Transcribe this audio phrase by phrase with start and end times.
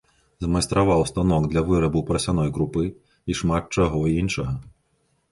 [0.43, 2.85] Змайстраваў станок для вырабу прасяной крупы
[3.33, 4.53] і шмат чаго іншага.